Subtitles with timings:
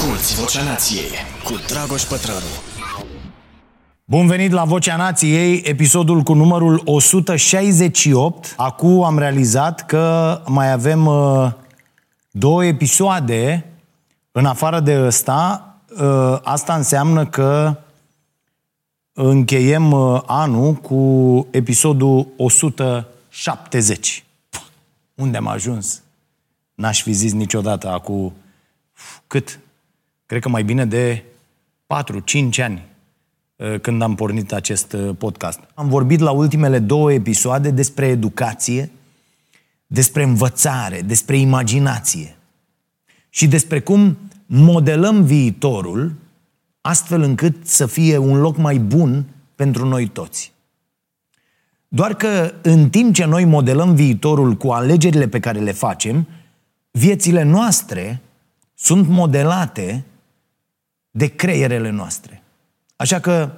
[0.00, 1.10] Asculți Vocea Nației
[1.44, 2.46] cu Dragoș Pătrălu.
[4.04, 8.54] Bun venit la Vocea Nației, episodul cu numărul 168.
[8.56, 11.52] Acum am realizat că mai avem uh,
[12.30, 13.66] două episoade
[14.32, 15.74] în afară de ăsta.
[16.00, 17.76] Uh, asta înseamnă că
[19.12, 24.24] încheiem uh, anul cu episodul 170.
[24.48, 24.62] Puh,
[25.14, 26.02] unde am ajuns?
[26.74, 28.32] N-aș fi zis niciodată acum
[29.26, 29.58] cât?
[30.30, 31.22] Cred că mai bine de
[31.86, 32.86] 4-5 ani
[33.56, 35.60] uh, când am pornit acest uh, podcast.
[35.74, 38.90] Am vorbit la ultimele două episoade despre educație,
[39.86, 42.36] despre învățare, despre imaginație
[43.28, 46.14] și despre cum modelăm viitorul
[46.80, 49.24] astfel încât să fie un loc mai bun
[49.54, 50.52] pentru noi toți.
[51.88, 56.26] Doar că în timp ce noi modelăm viitorul cu alegerile pe care le facem,
[56.90, 58.20] viețile noastre
[58.74, 60.04] sunt modelate
[61.10, 62.42] de creierele noastre.
[62.96, 63.50] Așa că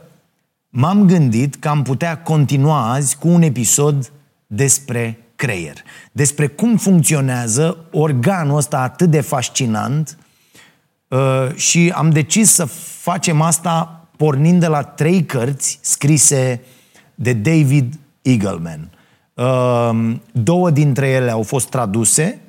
[0.68, 4.12] m-am gândit că am putea continua azi cu un episod
[4.46, 5.76] despre creier,
[6.12, 10.18] despre cum funcționează organul ăsta atât de fascinant
[11.08, 12.64] uh, și am decis să
[13.00, 16.60] facem asta pornind de la trei cărți scrise
[17.14, 18.90] de David Eagleman.
[19.34, 22.40] Uh, două dintre ele au fost traduse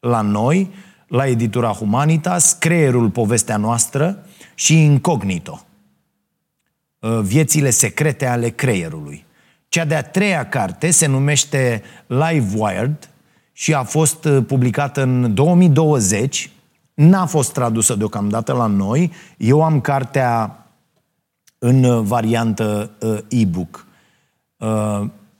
[0.00, 0.70] la noi,
[1.06, 5.66] la editura Humanitas, Creierul, povestea noastră și Incognito,
[6.98, 9.24] uh, viețile secrete ale creierului.
[9.68, 13.10] Cea de-a treia carte se numește Live Wired
[13.52, 16.50] și a fost uh, publicată în 2020,
[16.94, 19.12] n-a fost tradusă deocamdată la noi.
[19.36, 20.60] Eu am cartea
[21.58, 22.90] în uh, variantă
[23.28, 23.86] e-book.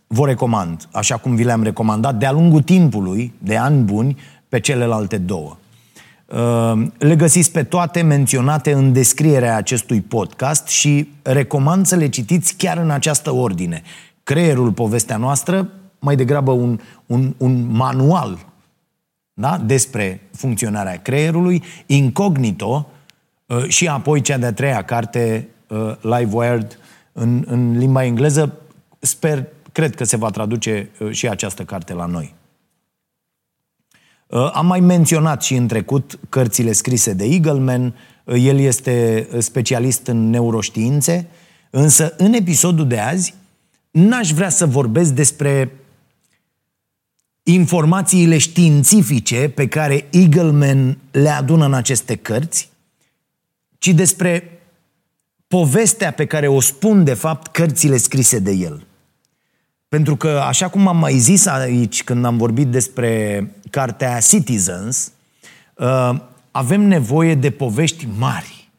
[0.09, 4.17] Vă recomand, așa cum vi le-am recomandat, de-a lungul timpului, de ani buni,
[4.57, 5.57] pe celelalte două.
[6.27, 12.55] Uh, le găsiți pe toate menționate în descrierea acestui podcast și recomand să le citiți
[12.57, 13.83] chiar în această ordine.
[14.23, 18.47] Creierul, povestea noastră, mai degrabă un, un, un manual
[19.33, 19.59] da?
[19.59, 22.91] despre funcționarea creierului, incognito
[23.47, 26.79] uh, și apoi cea de-a treia carte, uh, Live Wired,
[27.13, 28.53] în, în limba engleză.
[28.99, 32.35] Sper, cred că se va traduce și această carte la noi.
[34.27, 37.95] Uh, am mai menționat și în trecut cărțile scrise de Eagleman,
[38.25, 41.29] uh, el este specialist în neuroștiințe,
[41.71, 43.35] însă în episodul de azi
[43.91, 45.73] n-aș vrea să vorbesc despre
[47.43, 52.71] informațiile științifice pe care Eagleman le adună în aceste cărți,
[53.79, 54.61] ci despre
[55.49, 58.87] povestea pe care o spun de fapt cărțile scrise de el.
[59.89, 65.13] Pentru că, așa cum am mai zis aici când am vorbit despre cartea Citizens,
[65.75, 66.21] uh,
[66.51, 68.71] avem nevoie de povești mari.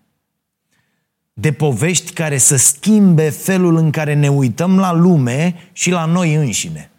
[1.33, 6.33] De povești care să schimbe felul în care ne uităm la lume și la noi
[6.33, 6.91] înșine.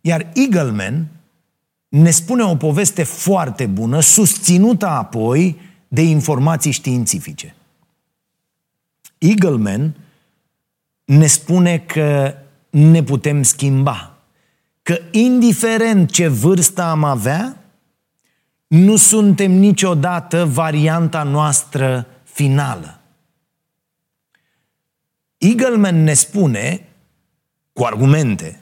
[0.00, 1.06] Iar Eagleman
[1.88, 7.54] ne spune o poveste foarte bună, susținută apoi de informații științifice.
[9.18, 9.94] Eagleman
[11.04, 12.34] ne spune că
[12.78, 14.16] ne putem schimba.
[14.82, 17.62] Că indiferent ce vârstă am avea,
[18.66, 23.00] nu suntem niciodată varianta noastră finală.
[25.38, 26.88] Eagleman ne spune,
[27.72, 28.60] cu argumente,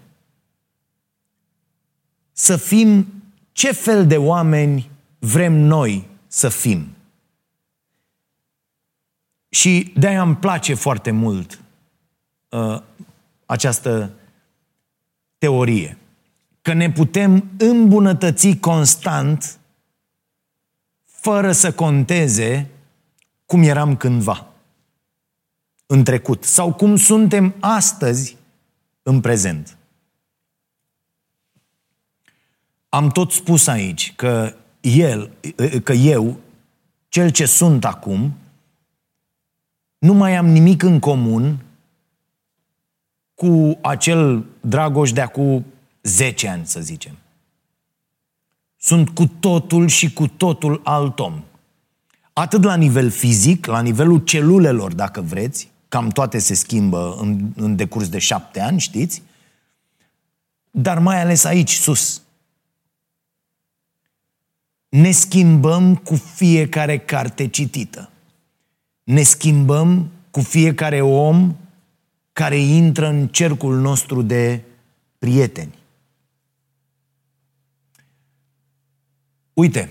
[2.32, 3.06] să fim
[3.52, 6.86] ce fel de oameni vrem noi să fim.
[9.48, 11.60] Și de-aia îmi place foarte mult
[12.48, 12.82] uh,
[13.46, 14.12] această
[15.38, 15.98] teorie.
[16.62, 19.58] Că ne putem îmbunătăți constant
[21.04, 22.70] fără să conteze
[23.46, 24.46] cum eram cândva
[25.86, 28.36] în trecut sau cum suntem astăzi
[29.02, 29.76] în prezent.
[32.88, 35.30] Am tot spus aici că el,
[35.82, 36.40] că eu,
[37.08, 38.34] cel ce sunt acum,
[39.98, 41.58] nu mai am nimic în comun
[43.36, 45.64] cu acel Dragoș de acum
[46.02, 47.16] 10 ani, să zicem.
[48.76, 51.42] Sunt cu totul și cu totul alt om.
[52.32, 57.76] Atât la nivel fizic, la nivelul celulelor, dacă vreți, cam toate se schimbă în, în
[57.76, 59.22] decurs de șapte ani, știți?
[60.70, 62.22] Dar mai ales aici, sus.
[64.88, 68.10] Ne schimbăm cu fiecare carte citită.
[69.02, 71.56] Ne schimbăm cu fiecare om
[72.36, 74.62] care intră în cercul nostru de
[75.18, 75.74] prieteni.
[79.52, 79.90] Uite,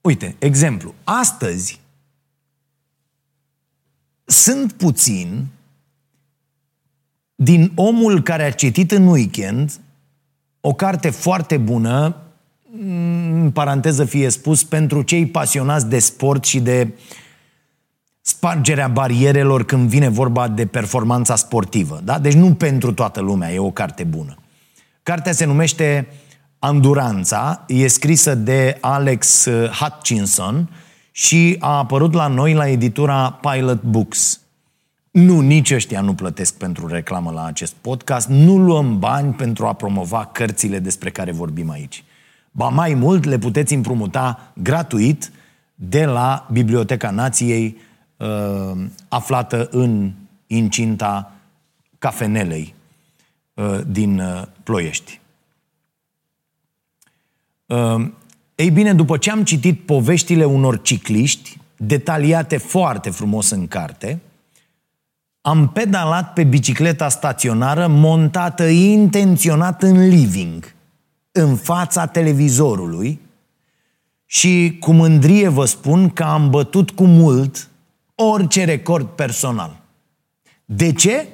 [0.00, 0.94] uite, exemplu.
[1.04, 1.80] Astăzi,
[4.24, 5.46] sunt puțin
[7.34, 9.80] din omul care a citit în weekend
[10.60, 12.16] o carte foarte bună,
[12.80, 16.92] în paranteză fie spus, pentru cei pasionați de sport și de
[18.26, 22.00] spargerea barierelor când vine vorba de performanța sportivă.
[22.04, 22.18] Da?
[22.18, 24.36] Deci nu pentru toată lumea, e o carte bună.
[25.02, 26.08] Cartea se numește
[26.58, 29.48] Anduranța, e scrisă de Alex
[29.80, 30.70] Hutchinson
[31.10, 34.40] și a apărut la noi la editura Pilot Books.
[35.10, 38.28] Nu, nici ăștia nu plătesc pentru reclamă la acest podcast.
[38.28, 42.04] Nu luăm bani pentru a promova cărțile despre care vorbim aici.
[42.50, 45.30] Ba mai mult, le puteți împrumuta gratuit
[45.74, 47.76] de la Biblioteca Nației,
[48.24, 50.12] uh, aflată în
[50.46, 51.32] incinta
[51.98, 52.74] cafenelei
[53.54, 55.20] uh, din uh, Ploiești.
[58.54, 64.20] Ei bine, după ce am citit poveștile unor cicliști, detaliate foarte frumos în carte,
[65.40, 70.74] am pedalat pe bicicleta staționară montată intenționat în living,
[71.32, 73.20] în fața televizorului
[74.26, 77.68] și cu mândrie vă spun că am bătut cu mult
[78.14, 79.80] orice record personal.
[80.64, 81.28] De ce?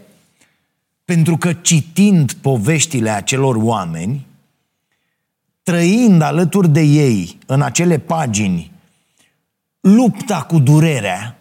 [1.05, 4.27] Pentru că citind poveștile acelor oameni,
[5.62, 8.73] trăind alături de ei în acele pagini
[9.81, 11.38] lupta cu durerea,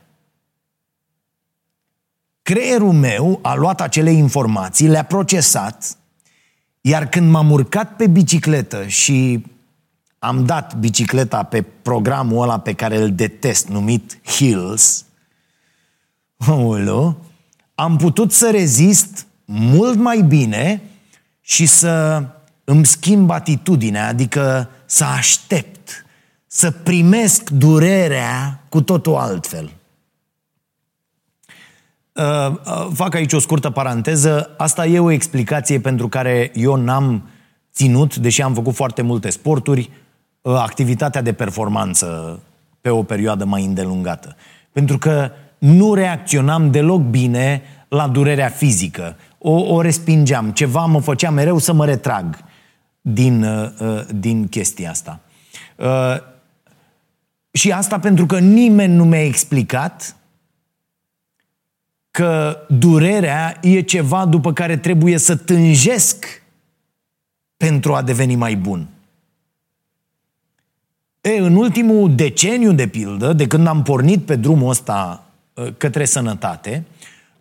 [2.41, 5.97] creierul meu a luat acele informații, le-a procesat,
[6.81, 9.45] iar când m-am urcat pe bicicletă și
[10.19, 15.05] am dat bicicleta pe programul ăla pe care îl detest, numit Hills,
[16.47, 17.17] Ulu,
[17.75, 20.81] am putut să rezist mult mai bine
[21.41, 22.23] și să
[22.63, 26.05] îmi schimb atitudinea, adică să aștept,
[26.47, 29.71] să primesc durerea cu totul altfel.
[32.13, 34.53] Uh, uh, fac aici o scurtă paranteză.
[34.57, 37.29] Asta e o explicație pentru care eu n-am
[37.73, 39.89] ținut, deși am făcut foarte multe sporturi,
[40.41, 42.39] uh, activitatea de performanță
[42.81, 44.35] pe o perioadă mai îndelungată.
[44.71, 49.15] Pentru că nu reacționam deloc bine la durerea fizică.
[49.37, 50.51] O, o respingeam.
[50.51, 52.37] Ceva mă făcea mereu să mă retrag
[53.01, 53.45] din,
[54.15, 55.19] din chestia asta.
[57.51, 60.15] Și asta pentru că nimeni nu mi-a explicat
[62.11, 66.43] că durerea e ceva după care trebuie să tânjesc
[67.57, 68.87] pentru a deveni mai bun.
[71.21, 75.28] E, în ultimul deceniu, de pildă, de când am pornit pe drumul ăsta ă,
[75.77, 76.85] către sănătate,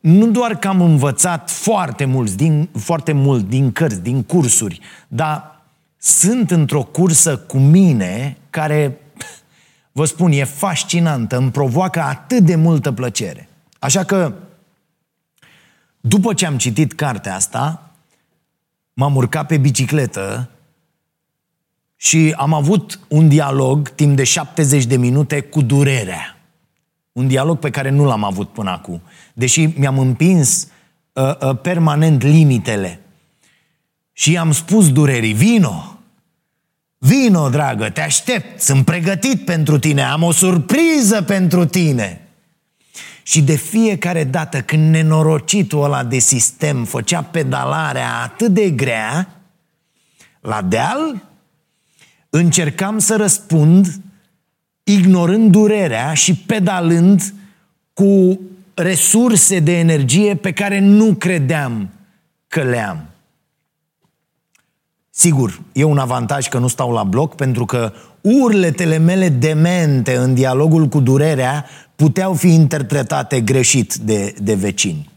[0.01, 5.63] nu doar că am învățat foarte, mulți din, foarte mult din cărți, din cursuri, dar
[5.99, 8.99] sunt într-o cursă cu mine care,
[9.93, 13.49] vă spun, e fascinantă, îmi provoacă atât de multă plăcere.
[13.79, 14.33] Așa că
[16.01, 17.91] după ce am citit cartea asta,
[18.93, 20.51] m-am urcat pe bicicletă
[21.97, 26.38] și am avut un dialog timp de 70 de minute cu durerea.
[27.19, 29.01] Un dialog pe care nu l-am avut până acum.
[29.33, 30.69] Deși mi-am împins
[31.13, 33.01] uh, uh, permanent limitele.
[34.13, 35.99] Și i-am spus durerii, vino!
[36.99, 42.29] Vino, dragă, te aștept, sunt pregătit pentru tine, am o surpriză pentru tine.
[43.23, 49.29] Și de fiecare dată când nenorocitul ăla de sistem făcea pedalarea atât de grea,
[50.41, 51.29] la deal,
[52.31, 54.01] încercam să răspund
[54.93, 57.35] ignorând durerea și pedalând
[57.93, 58.41] cu
[58.75, 61.89] resurse de energie pe care nu credeam
[62.49, 63.05] că le am.
[65.11, 70.35] Sigur, e un avantaj că nu stau la bloc pentru că urletele mele demente în
[70.35, 71.65] dialogul cu durerea
[71.97, 75.11] puteau fi interpretate greșit de, de vecini.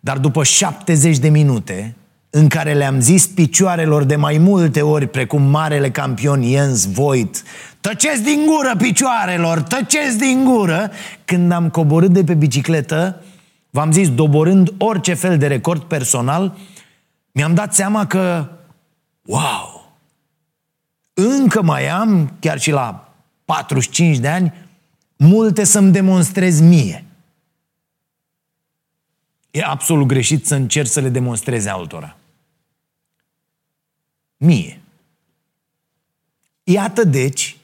[0.00, 1.96] Dar după 70 de minute,
[2.36, 7.42] în care le-am zis picioarelor de mai multe ori, precum marele campion Jens Voigt,
[7.80, 10.90] tăceți din gură picioarelor, tăceți din gură,
[11.24, 13.22] când am coborât de pe bicicletă,
[13.70, 16.56] v-am zis, doborând orice fel de record personal,
[17.32, 18.48] mi-am dat seama că,
[19.22, 19.96] wow,
[21.14, 23.12] încă mai am, chiar și la
[23.44, 24.52] 45 de ani,
[25.16, 27.04] multe să-mi demonstrez mie.
[29.50, 32.16] E absolut greșit să încerci să le demonstreze altora.
[34.36, 34.80] Mie.
[36.62, 37.56] Iată deci,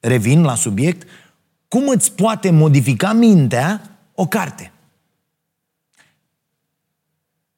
[0.00, 1.08] revin la subiect,
[1.68, 4.72] cum îți poate modifica mintea o carte.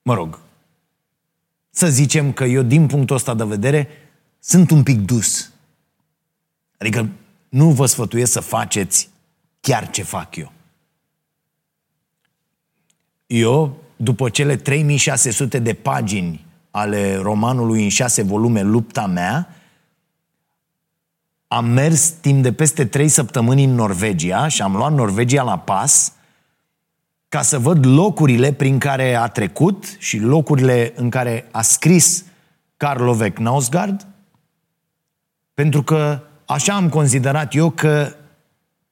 [0.02, 0.38] Mă rog,
[1.70, 3.88] să zicem că eu, din punctul ăsta de vedere,
[4.38, 5.52] sunt un pic dus.
[6.78, 7.08] Adică
[7.48, 9.08] nu vă sfătuiesc să faceți
[9.60, 10.52] chiar ce fac eu.
[13.26, 19.48] eu, după cele 3600 de pagini ale romanului în șase volume Lupta mea,
[21.48, 26.12] am mers timp de peste trei săptămâni în Norvegia și am luat Norvegia la pas
[27.28, 32.24] ca să văd locurile prin care a trecut și locurile în care a scris
[32.76, 34.06] Karlovek Knausgard,
[35.54, 38.14] pentru că așa am considerat eu că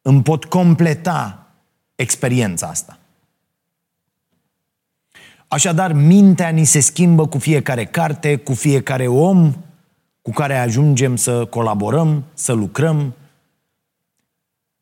[0.03, 1.47] îmi pot completa
[1.95, 2.99] experiența asta.
[5.49, 9.55] Așadar, mintea ni se schimbă cu fiecare carte, cu fiecare om
[10.23, 13.15] cu care ajungem să colaborăm, să lucrăm,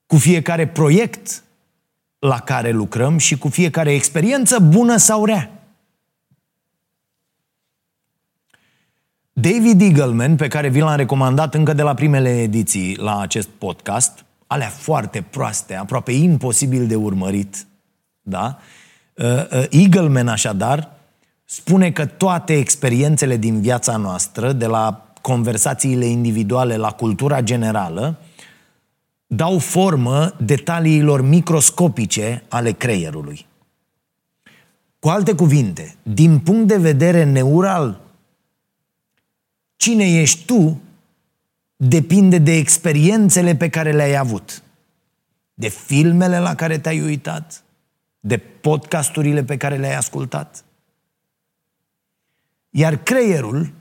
[0.06, 1.42] cu fiecare proiect
[2.18, 5.50] la care lucrăm și cu fiecare experiență bună sau rea.
[9.32, 14.24] David Eagleman, pe care vi l-am recomandat încă de la primele ediții la acest podcast,
[14.46, 17.66] alea foarte proaste, aproape imposibil de urmărit,
[18.20, 18.58] da?
[19.16, 20.90] Uh, uh, Eagleman, așadar,
[21.44, 28.16] spune că toate experiențele din viața noastră, de la conversațiile individuale la cultura generală,
[29.26, 33.46] dau formă detaliilor microscopice ale creierului.
[34.98, 38.00] Cu alte cuvinte, din punct de vedere neural,
[39.76, 40.80] cine ești tu
[41.76, 44.62] depinde de experiențele pe care le-ai avut,
[45.54, 47.64] de filmele la care te-ai uitat,
[48.26, 50.64] de podcasturile pe care le-ai ascultat.
[52.70, 53.72] Iar creierul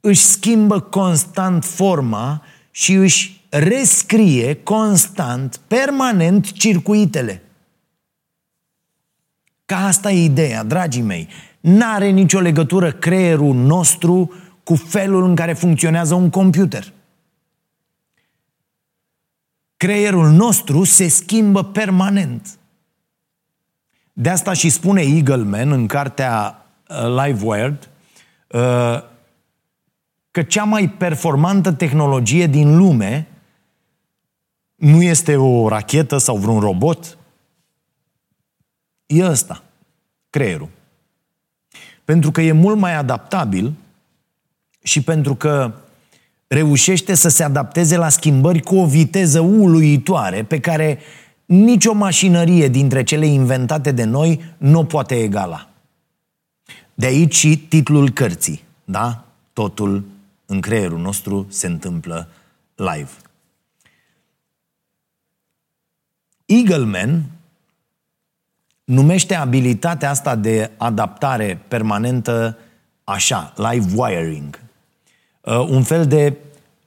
[0.00, 7.42] își schimbă constant forma și își rescrie constant, permanent, circuitele.
[9.64, 11.28] Ca asta e ideea, dragii mei.
[11.60, 14.32] N-are nicio legătură creierul nostru
[14.64, 16.92] cu felul în care funcționează un computer.
[19.76, 22.59] Creierul nostru se schimbă permanent.
[24.20, 27.88] De asta și spune Eagleman în cartea uh, Live Wired
[28.48, 29.02] uh,
[30.30, 33.28] că cea mai performantă tehnologie din lume
[34.74, 37.18] nu este o rachetă sau vreun robot,
[39.06, 39.62] e ăsta,
[40.30, 40.68] creierul.
[42.04, 43.72] Pentru că e mult mai adaptabil
[44.82, 45.72] și pentru că
[46.46, 50.98] reușește să se adapteze la schimbări cu o viteză uluitoare pe care
[51.50, 55.68] nicio mașinărie dintre cele inventate de noi nu o poate egala.
[56.94, 59.24] De aici și titlul cărții, da?
[59.52, 60.04] Totul
[60.46, 62.28] în creierul nostru se întâmplă
[62.74, 63.10] live.
[66.46, 67.24] Eagleman
[68.84, 72.58] numește abilitatea asta de adaptare permanentă
[73.04, 74.60] așa, live wiring.
[75.40, 76.36] Uh, un fel de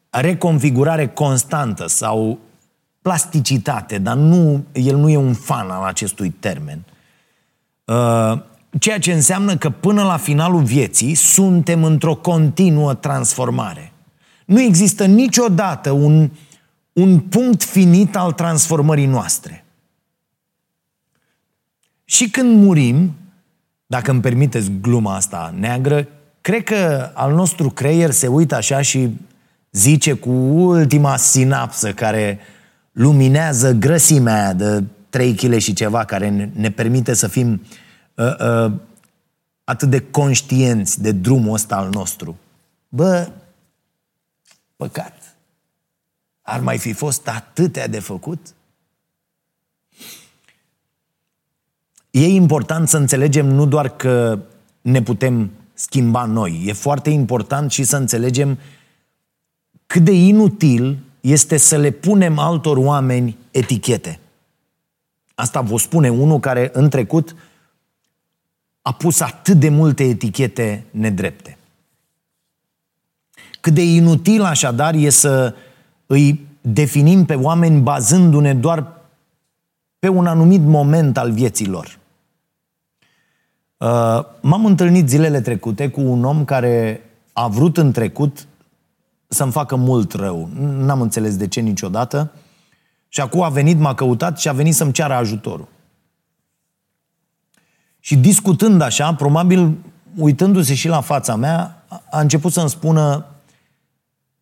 [0.10, 2.40] reconfigurare constantă sau
[3.04, 6.84] plasticitate, dar nu, el nu e un fan al acestui termen.
[7.86, 8.42] Uh,
[8.80, 13.92] Ceea ce înseamnă că până la finalul vieții suntem într-o continuă transformare.
[14.46, 16.30] Nu există niciodată un,
[16.94, 19.66] un punct finit al transformării noastre.
[22.06, 23.16] Și când murim,
[23.86, 26.08] dacă îmi permiteți gluma asta neagră,
[26.42, 29.10] cred că al nostru creier se uită așa și
[29.72, 32.40] zice cu ultima sinapsă care
[32.94, 37.62] luminează grăsimea de 3 kg și ceva, care ne, ne permite să fim
[38.16, 38.72] uh, uh, uh,
[39.64, 42.38] atât de conștienți de drumul ăsta al nostru.
[42.90, 43.32] Bă,
[44.76, 45.38] păcat.
[46.42, 48.54] Ar mai fi fost atâtea de făcut?
[52.12, 54.40] E important să înțelegem nu doar că
[54.82, 58.58] ne putem schimba noi, e foarte important și să înțelegem
[59.88, 64.20] cât de inutil este să le punem altor oameni etichete.
[65.36, 67.36] Asta vă spune unul care în trecut
[68.82, 71.58] a pus atât de multe etichete nedrepte.
[73.62, 75.56] Cât de inutil așadar e să
[76.06, 79.02] îi definim pe oameni bazându-ne doar
[80.00, 82.00] pe un anumit moment al vieții lor.
[83.78, 87.02] Uh, m-am întâlnit zilele trecute cu un om care
[87.34, 88.48] a vrut în trecut
[89.34, 90.50] să-mi facă mult rău.
[90.60, 92.32] N-am înțeles de ce niciodată.
[93.08, 95.68] Și acum a venit, m-a căutat și a venit să-mi ceară ajutorul.
[98.00, 99.78] Și discutând așa, probabil
[100.16, 103.26] uitându-se și la fața mea, a început să-mi spună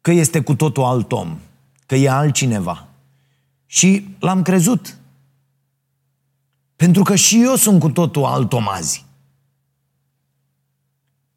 [0.02, 1.38] că este cu totul alt om,
[1.86, 2.88] că e altcineva.
[3.66, 4.98] Și l-am crezut.
[6.76, 9.06] Pentru că și eu sunt cu totul alt om azi.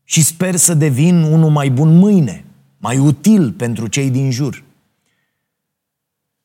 [0.04, 2.44] Și sper să devin unul mai bun mâine,
[2.84, 4.62] mai util pentru cei din jur.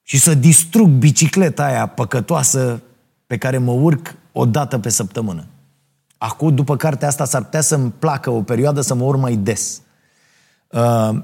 [0.03, 2.81] Și să distrug bicicleta aia păcătoasă
[3.27, 5.45] pe care mă urc o dată pe săptămână.
[6.17, 9.81] Acum, după cartea asta, s-ar putea să-mi placă o perioadă să mă urc mai des.
[10.67, 11.21] Uh,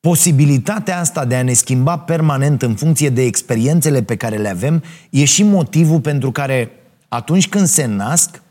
[0.00, 4.82] posibilitatea asta de a ne schimba permanent în funcție de experiențele pe care le avem
[5.10, 6.70] e și motivul pentru care
[7.08, 8.42] atunci când se nasc,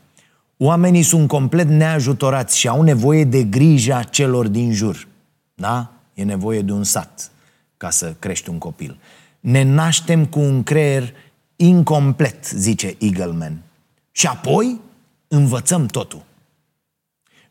[0.56, 5.12] oamenii sunt complet neajutorați și au nevoie de grija celor din jur.
[5.54, 5.92] Da?
[6.14, 7.30] E nevoie de un sat
[7.76, 8.98] ca să crești un copil.
[9.40, 11.14] Ne naștem cu un creier
[11.56, 13.62] incomplet, zice Eagleman.
[14.10, 14.80] Și apoi
[15.28, 16.24] învățăm totul.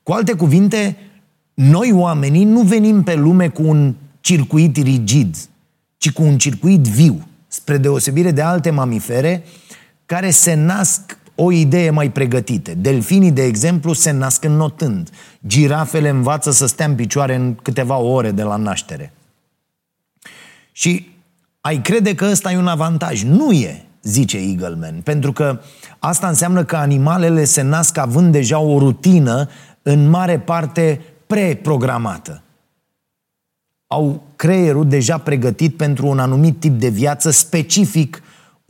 [0.04, 0.98] Cu alte cuvinte,
[1.54, 5.36] noi oamenii nu venim pe lume cu un circuit rigid,
[5.98, 9.44] ci cu un circuit viu, spre deosebire de alte mamifere
[10.06, 12.74] care se nasc o idee mai pregătite.
[12.74, 15.10] Delfinii, de exemplu, se nasc înnotând.
[15.48, 19.14] Girafele învață să stea în picioare în câteva ore de la naștere.
[20.72, 21.12] Și
[21.62, 23.24] ai crede că ăsta e un avantaj.
[23.24, 25.62] Nu e, zice Eagleman, pentru că
[26.00, 29.50] asta înseamnă că animalele se nasc având deja o rutină
[29.82, 32.42] în mare parte preprogramată.
[33.88, 38.22] Au creierul deja pregătit pentru un anumit tip de viață specific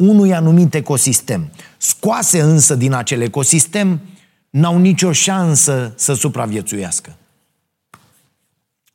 [0.07, 1.49] unui anumit ecosistem.
[1.77, 4.01] Scoase însă din acel ecosistem,
[4.49, 7.15] n-au nicio șansă să supraviețuiască.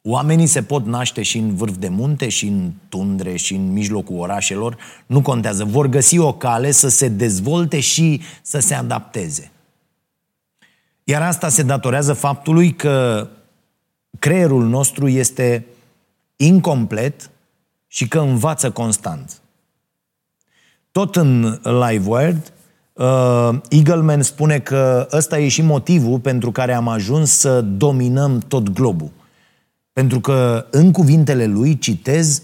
[0.03, 4.19] Oamenii se pot naște și în vârf de munte, și în tundre, și în mijlocul
[4.19, 4.77] orașelor.
[5.07, 5.65] Nu contează.
[5.65, 9.51] Vor găsi o cale să se dezvolte și să se adapteze.
[11.05, 13.29] Iar asta se datorează faptului că
[14.19, 15.67] creierul nostru este
[16.37, 17.31] incomplet
[17.87, 19.41] și că învață constant.
[20.99, 22.53] Tot în LiveWord,
[22.93, 28.69] uh, Eagleman spune că ăsta e și motivul pentru care am ajuns să dominăm tot
[28.69, 29.11] globul.
[29.93, 32.43] Pentru că, în cuvintele lui, citez,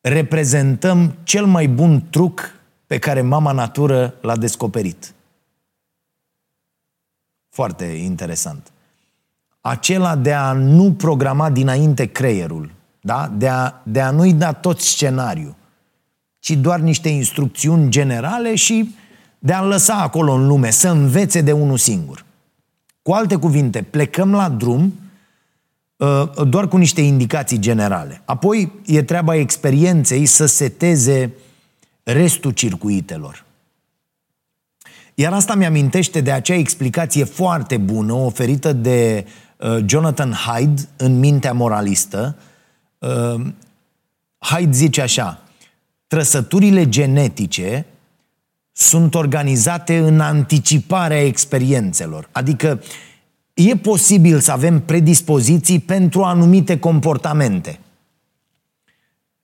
[0.00, 2.50] reprezentăm cel mai bun truc
[2.86, 5.14] pe care mama natură l-a descoperit.
[7.48, 8.72] Foarte interesant.
[9.60, 13.32] Acela de a nu programa dinainte creierul, da?
[13.36, 15.56] de, a, de a nu-i da tot scenariu,
[16.42, 18.94] ci doar niște instrucțiuni generale și
[19.38, 22.24] de a-l lăsa acolo în lume, să învețe de unul singur.
[23.02, 24.94] Cu alte cuvinte, plecăm la drum
[25.96, 28.22] uh, doar cu niște indicații generale.
[28.24, 31.32] Apoi e treaba experienței să seteze
[32.02, 33.44] restul circuitelor.
[35.14, 39.26] Iar asta mi-amintește de acea explicație foarte bună oferită de
[39.56, 42.36] uh, Jonathan Hyde în Mintea Moralistă.
[42.98, 43.46] Uh,
[44.38, 45.42] Hyde zice așa,
[46.12, 47.86] trăsăturile genetice
[48.72, 52.28] sunt organizate în anticiparea experiențelor.
[52.32, 52.82] Adică
[53.54, 57.78] e posibil să avem predispoziții pentru anumite comportamente.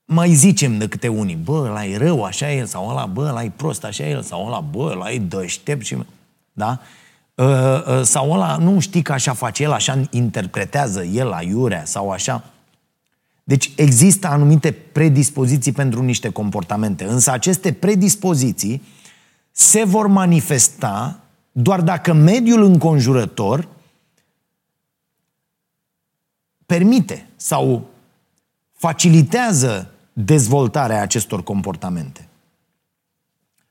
[0.05, 3.27] Mai zicem de câte unii, bă, ăla e rău, așa e el, sau ăla, bă,
[3.27, 5.97] ăla e prost, așa e el, sau ăla, bă, ăla e dăștept și...
[6.53, 6.79] Da?
[7.37, 12.09] Ă, ă, sau ăla, nu știi că așa face el, așa interpretează el aiurea, sau
[12.09, 12.43] așa...
[13.49, 18.81] Deci există anumite predispoziții pentru niște comportamente, însă aceste predispoziții
[19.51, 21.19] se vor manifesta
[21.51, 23.67] doar dacă mediul înconjurător
[26.65, 27.87] permite sau
[28.73, 32.27] facilitează dezvoltarea acestor comportamente.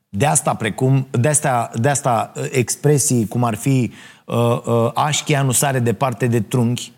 [0.09, 3.91] De asta, precum, de asta, de asta uh, expresii cum ar fi
[4.25, 6.91] uh, uh, așchia nu sare departe de trunchi,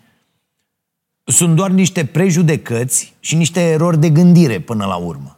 [1.24, 5.36] sunt doar niște prejudecăți și niște erori de gândire până la urmă.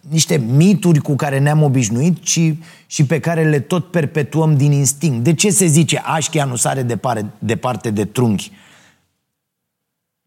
[0.00, 5.24] Niște mituri cu care ne-am obișnuit și, și pe care le tot perpetuăm din instinct.
[5.24, 8.52] De ce se zice așchia nu sare departe, departe de trunchi?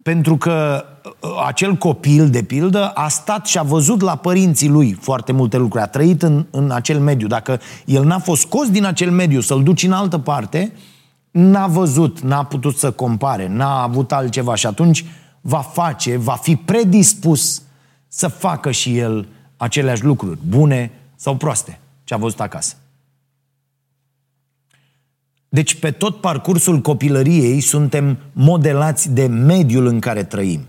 [0.03, 0.85] Pentru că
[1.19, 5.57] uh, acel copil, de pildă, a stat și a văzut la părinții lui foarte multe
[5.57, 5.83] lucruri.
[5.83, 7.27] A trăit în, în acel mediu.
[7.27, 10.71] Dacă el n-a fost scos din acel mediu să-l duci în altă parte,
[11.31, 15.05] n-a văzut, n-a putut să compare, n-a avut altceva și atunci
[15.41, 17.61] va face, va fi predispus
[18.07, 22.75] să facă și el aceleași lucruri, bune sau proaste, ce a văzut acasă.
[25.49, 30.65] Deci pe tot parcursul copilăriei suntem modelați de mediul în care trăim.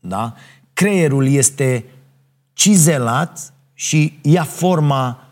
[0.00, 0.34] Da?
[0.72, 1.84] Creierul este
[2.52, 5.28] cizelat și ia forma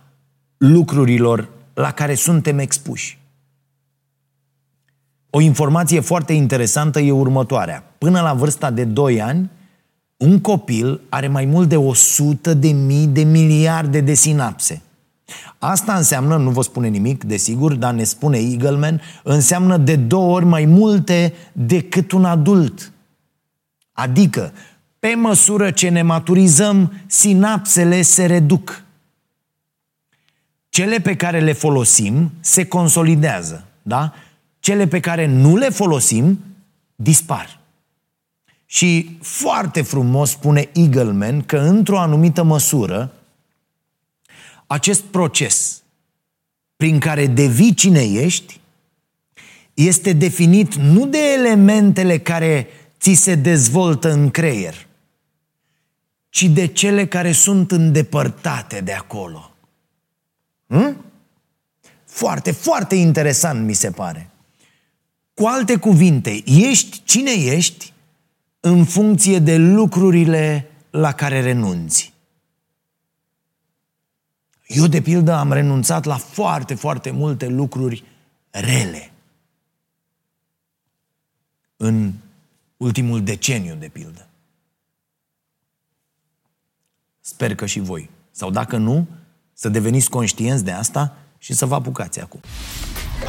[0.57, 3.19] lucrurilor la care suntem expuși.
[5.37, 7.85] O informație foarte interesantă e următoarea.
[7.99, 9.51] Până la vârsta de 2 ani,
[10.17, 14.83] un copil are mai mult de 100 de mii de miliarde de sinapse.
[15.59, 20.45] Asta înseamnă, nu vă spune nimic, desigur, dar ne spune Eagleman, înseamnă de două ori
[20.45, 22.93] mai multe decât un adult.
[23.93, 24.53] Adică,
[24.99, 28.85] pe măsură ce ne maturizăm, sinapsele se reduc.
[30.69, 33.65] Cele pe care le folosim se consolidează.
[33.83, 34.13] da?
[34.65, 36.39] Cele pe care nu le folosim
[36.97, 37.61] dispar.
[38.67, 43.13] Și foarte frumos spune Eagleman că într-o anumită măsură
[44.67, 45.83] acest proces
[46.77, 48.61] prin care devii cine ești
[49.75, 52.67] este definit nu de elementele care
[53.01, 54.87] ți se dezvoltă în creier,
[56.29, 59.53] ci de cele care sunt îndepărtate de acolo.
[60.67, 61.05] Hm?
[62.05, 64.29] Foarte, foarte interesant mi se pare.
[65.35, 67.93] Cu alte cuvinte, ești cine ești
[68.61, 72.13] în funcție de lucrurile la care renunți.
[74.67, 78.05] Eu, de pildă, am renunțat la foarte, foarte multe lucruri
[78.51, 79.13] rele.
[81.77, 82.13] În
[82.77, 84.29] ultimul deceniu, de pildă.
[87.21, 88.11] Sper că și voi.
[88.31, 89.07] Sau dacă nu,
[89.53, 92.41] să deveniți conștienți de asta și să vă apucați acum.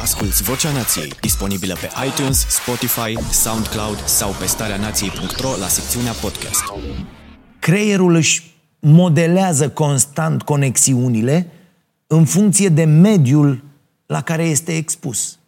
[0.00, 6.62] Asculți Vocea Nației, disponibilă pe iTunes, Spotify, SoundCloud sau pe starea nației.ro la secțiunea podcast.
[7.58, 11.50] Creierul își modelează constant conexiunile
[12.06, 13.64] în funcție de mediul
[14.06, 15.38] la care este expus.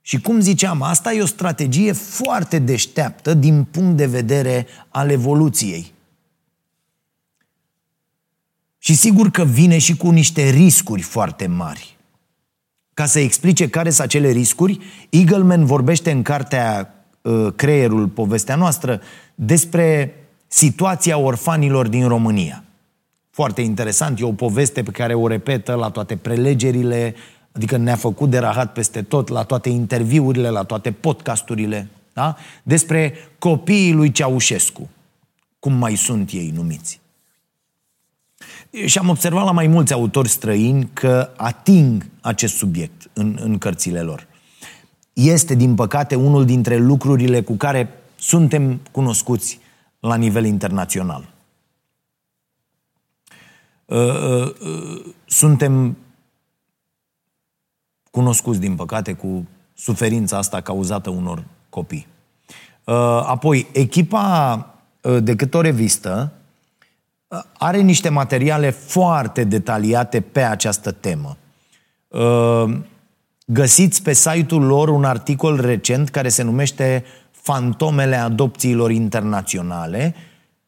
[0.00, 5.92] Și cum ziceam, asta e o strategie foarte deșteaptă din punct de vedere al evoluției.
[8.78, 11.96] Și sigur că vine și cu niște riscuri foarte mari.
[12.94, 14.78] Ca să explice care sunt acele riscuri,
[15.10, 19.00] Eagleman vorbește în cartea uh, Creierul, povestea noastră,
[19.34, 20.14] despre
[20.46, 22.64] situația orfanilor din România.
[23.30, 27.14] Foarte interesant, e o poveste pe care o repetă la toate prelegerile,
[27.52, 32.36] adică ne-a făcut de rahat peste tot, la toate interviurile, la toate podcasturile, da?
[32.62, 34.90] despre copiii lui Ceaușescu,
[35.58, 37.01] cum mai sunt ei numiți.
[38.86, 44.00] Și am observat la mai mulți autori străini că ating acest subiect în, în cărțile
[44.00, 44.26] lor.
[45.12, 49.58] Este, din păcate, unul dintre lucrurile cu care suntem cunoscuți
[50.00, 51.32] la nivel internațional.
[53.84, 55.96] Uh, uh, uh, suntem
[58.10, 62.06] cunoscuți, din păcate, cu suferința asta cauzată unor copii.
[63.24, 64.74] Apoi, echipa
[65.20, 66.32] de câte o revistă
[67.58, 71.36] are niște materiale foarte detaliate pe această temă.
[73.46, 80.14] Găsiți pe site-ul lor un articol recent care se numește Fantomele adopțiilor internaționale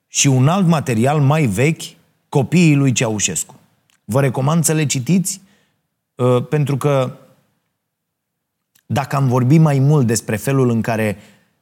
[0.06, 1.82] și un alt material mai vechi,
[2.28, 3.54] Copiii lui Ceaușescu.
[4.04, 5.40] Vă recomand să le citiți
[6.48, 7.12] pentru că
[8.86, 11.16] dacă am vorbit mai mult despre felul în care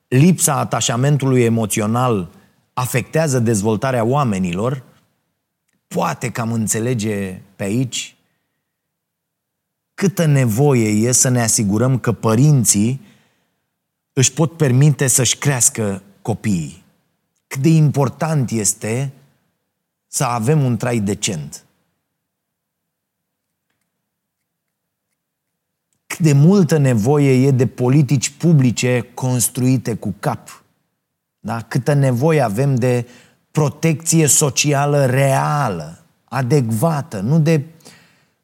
[0.08, 2.28] lipsa atașamentului emoțional
[2.72, 4.82] afectează dezvoltarea oamenilor,
[5.92, 8.16] poate că am înțelege pe aici
[9.94, 13.00] câtă nevoie e să ne asigurăm că părinții
[14.12, 16.84] își pot permite să-și crească copiii.
[17.46, 19.12] Cât de important este
[20.06, 21.64] să avem un trai decent.
[26.06, 30.64] Cât de multă nevoie e de politici publice construite cu cap.
[31.40, 31.62] Da?
[31.62, 33.06] Câtă nevoie avem de
[33.52, 37.64] protecție socială reală, adecvată, nu de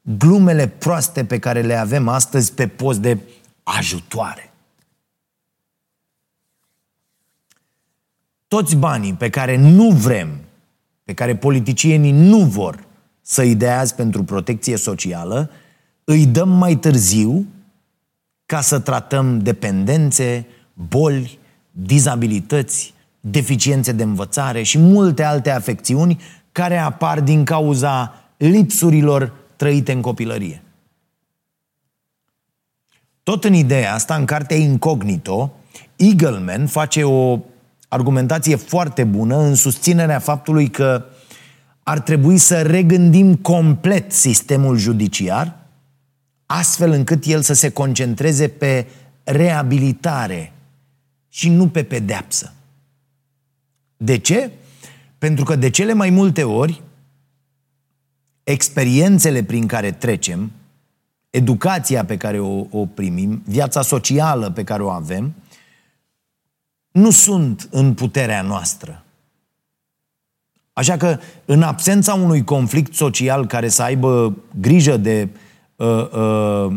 [0.02, 3.18] glumele proaste pe care le avem astăzi pe post de
[3.62, 4.52] ajutoare.
[8.48, 10.40] Toți banii pe care nu vrem,
[11.04, 12.86] pe care politicienii nu vor
[13.20, 15.50] să-i dea azi pentru protecție socială,
[16.04, 17.46] îi dăm mai târziu
[18.46, 21.38] ca să tratăm dependențe, boli,
[21.70, 26.20] dizabilități, deficiențe de învățare și multe alte afecțiuni
[26.52, 30.62] care apar din cauza lipsurilor trăite în copilărie.
[33.22, 35.52] Tot în ideea asta, în cartea Incognito,
[35.96, 37.38] Eagleman face o
[37.88, 41.04] argumentație foarte bună în susținerea faptului că
[41.82, 45.56] ar trebui să regândim complet sistemul judiciar,
[46.46, 48.86] astfel încât el să se concentreze pe
[49.24, 50.52] reabilitare
[51.28, 52.52] și nu pe pedeapsă.
[54.00, 54.50] De ce?
[55.18, 56.82] Pentru că de cele mai multe ori,
[58.44, 60.52] experiențele prin care trecem,
[61.30, 65.34] educația pe care o, o primim, viața socială pe care o avem,
[66.90, 69.04] nu sunt în puterea noastră.
[70.72, 75.28] Așa că, în absența unui conflict social care să aibă grijă de.
[75.76, 76.76] Uh, uh,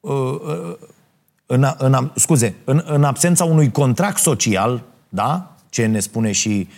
[0.00, 0.76] uh, uh
[1.46, 5.53] în, în, scuze, în, în absența unui contract social, da?
[5.74, 6.68] Ce ne spune și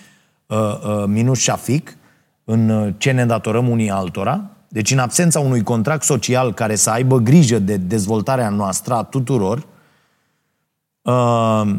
[0.46, 1.96] uh, uh, Minus Șafic,
[2.44, 6.90] în uh, ce ne datorăm unii altora, deci în absența unui contract social care să
[6.90, 9.66] aibă grijă de dezvoltarea noastră a tuturor,
[11.02, 11.74] uh,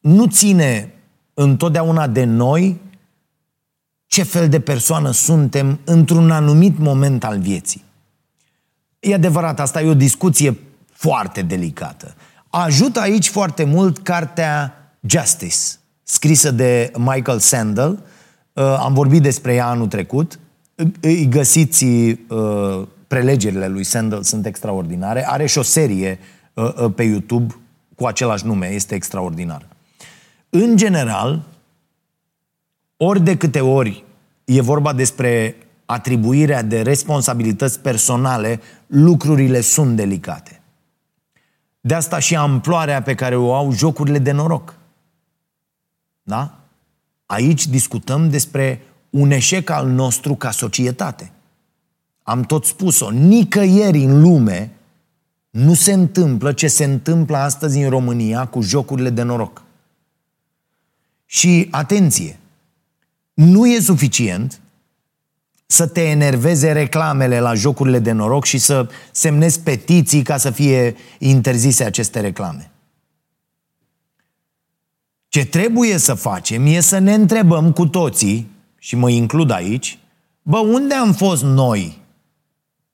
[0.00, 0.94] nu ține
[1.34, 2.80] întotdeauna de noi
[4.06, 7.84] ce fel de persoană suntem într-un anumit moment al vieții.
[8.98, 10.58] E adevărat, asta e o discuție
[10.92, 12.14] foarte delicată.
[12.56, 14.74] Ajută aici foarte mult cartea
[15.06, 15.56] Justice,
[16.02, 18.02] scrisă de Michael Sandel.
[18.52, 20.38] Uh, am vorbit despre ea anul trecut.
[21.00, 25.28] Îi găsiți uh, prelegerile lui Sandel, sunt extraordinare.
[25.28, 26.18] Are și o serie
[26.54, 27.54] uh, pe YouTube
[27.96, 29.68] cu același nume, este extraordinară.
[30.50, 31.42] În general,
[32.96, 34.04] ori de câte ori
[34.44, 40.58] e vorba despre atribuirea de responsabilități personale, lucrurile sunt delicate.
[41.86, 44.74] De asta și amploarea pe care o au jocurile de noroc.
[46.22, 46.58] Da?
[47.26, 51.32] Aici discutăm despre un eșec al nostru ca societate.
[52.22, 54.72] Am tot spus-o, nicăieri în lume
[55.50, 59.62] nu se întâmplă ce se întâmplă astăzi în România cu jocurile de noroc.
[61.24, 62.38] Și atenție,
[63.34, 64.60] nu e suficient
[65.74, 70.94] să te enerveze reclamele la jocurile de noroc și să semnezi petiții ca să fie
[71.18, 72.70] interzise aceste reclame.
[75.28, 79.98] Ce trebuie să facem e să ne întrebăm cu toții, și mă includ aici,
[80.42, 81.98] bă, unde am fost noi?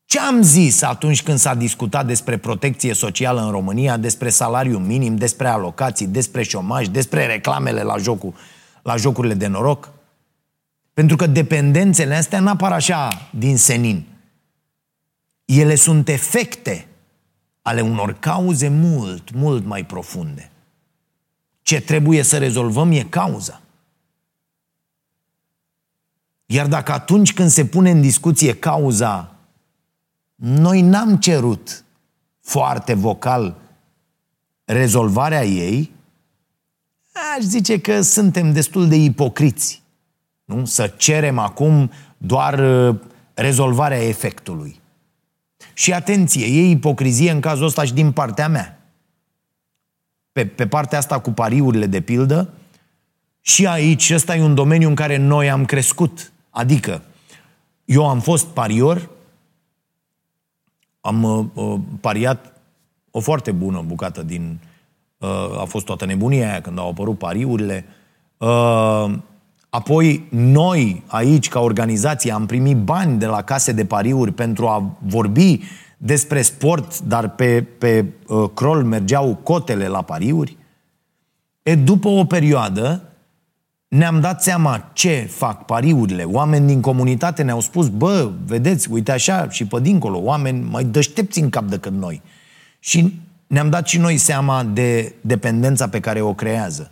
[0.05, 5.17] Ce am zis atunci când s-a discutat despre protecție socială în România, despre salariu minim,
[5.17, 8.35] despre alocații, despre șomaj, despre reclamele la, jocul,
[8.83, 9.89] la jocurile de noroc?
[10.95, 14.07] Pentru că dependențele astea n-apar așa din senin.
[15.45, 16.89] Ele sunt efecte
[17.63, 20.51] ale unor cauze mult, mult mai profunde.
[21.63, 23.61] Ce trebuie să rezolvăm e cauza.
[26.47, 29.35] Iar dacă atunci când se pune în discuție cauza,
[30.35, 31.85] noi n-am cerut
[32.41, 33.57] foarte vocal
[34.65, 35.93] rezolvarea ei,
[37.37, 39.80] aș zice că suntem destul de ipocriți.
[40.55, 40.65] Nu?
[40.65, 42.97] Să cerem acum doar uh,
[43.35, 44.81] rezolvarea efectului.
[45.73, 48.81] Și atenție, e ipocrizie în cazul ăsta și din partea mea.
[50.33, 52.49] Pe, pe partea asta cu pariurile de pildă,
[53.41, 56.33] și aici, ăsta e un domeniu în care noi am crescut.
[56.51, 57.03] Adică,
[57.85, 59.11] eu am fost parior,
[61.01, 62.61] am uh, uh pariat
[63.11, 64.61] o foarte bună bucată din...
[65.19, 67.85] Uh, a fost toată nebunia aia când au apărut pariurile.
[68.37, 69.13] Uh,
[69.71, 74.99] Apoi, noi, aici, ca organizație, am primit bani de la case de pariuri pentru a
[75.07, 75.61] vorbi
[75.97, 80.57] despre sport, dar pe, pe uh, crol mergeau cotele la pariuri.
[81.63, 83.03] E, după o perioadă,
[83.89, 86.23] ne-am dat seama ce fac pariurile.
[86.23, 91.41] Oameni din comunitate ne-au spus, bă, vedeți, uite așa și pe dincolo, oameni mai dăștepți
[91.41, 92.23] în cap decât noi.
[92.79, 96.91] Și ne-am dat și noi seama de dependența pe care o creează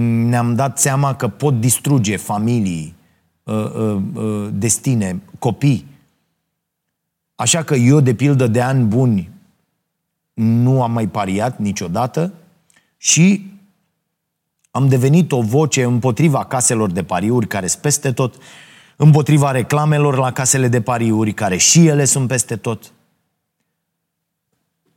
[0.00, 2.94] ne-am dat seama că pot distruge familii,
[3.42, 5.86] uh, uh, uh, destine, copii.
[7.34, 9.30] Așa că eu, de pildă, de ani buni,
[10.34, 12.32] nu am mai pariat niciodată
[12.96, 13.50] și
[14.70, 18.34] am devenit o voce împotriva caselor de pariuri care sunt peste tot,
[18.96, 22.92] împotriva reclamelor la casele de pariuri care și ele sunt peste tot.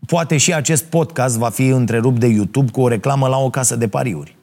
[0.05, 3.75] Poate și acest podcast va fi întrerupt de YouTube cu o reclamă la o casă
[3.75, 4.36] de pariuri.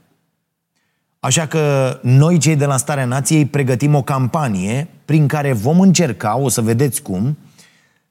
[1.24, 6.37] Așa că noi, cei de la Starea Nației, pregătim o campanie prin care vom încerca,
[6.38, 7.38] o să vedeți cum,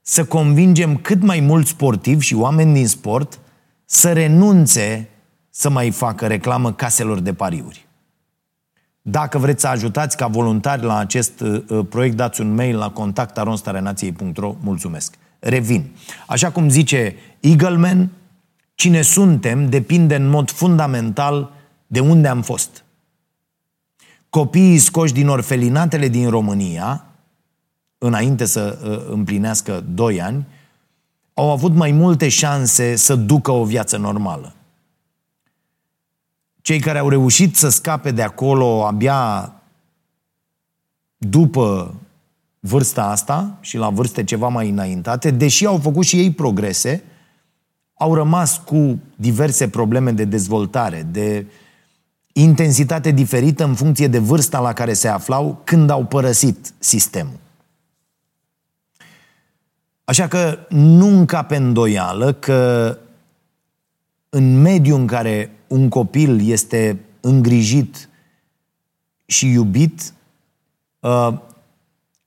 [0.02, 3.39] să convingem cât mai mulți sportivi și oameni din sport
[3.86, 5.10] să renunțe
[5.49, 7.88] să mai facă reclamă caselor de pariuri.
[9.02, 14.56] Dacă vreți să ajutați ca voluntari la acest uh, proiect, dați un mail la contactaronstareanației.ro.
[14.60, 15.15] Mulțumesc.
[15.39, 15.91] Revin.
[16.28, 18.10] Așa cum zice Eagleman,
[18.76, 21.52] cine suntem depinde în mod fundamental
[21.88, 22.83] de unde am fost
[24.34, 27.06] copiii scoși din orfelinatele din România,
[27.98, 30.48] înainte să uh, împlinească 2 ani,
[31.34, 34.54] au avut mai multe șanse să ducă o viață normală.
[36.62, 39.54] Cei care au reușit să scape de acolo abia
[41.17, 41.96] după
[42.60, 47.04] vârsta asta și la vârste ceva mai înaintate, deși au făcut și ei progrese,
[47.93, 51.62] au rămas cu diverse probleme de dezvoltare, de uh,
[52.34, 57.39] intensitate diferită în funcție de vârsta la care se aflau când au părăsit sistemul.
[60.04, 62.98] Așa că nu încape îndoială că
[64.30, 68.10] în mediul în care un copil este îngrijit
[69.26, 70.13] și iubit,
[71.00, 71.39] uh,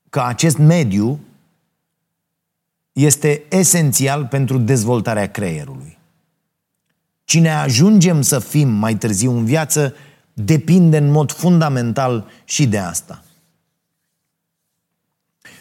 [0.09, 1.19] că acest mediu
[2.91, 5.96] este esențial pentru dezvoltarea creierului.
[7.27, 9.93] Cine ajungem să fim mai târziu în viață
[10.33, 13.23] depinde în mod fundamental și de asta.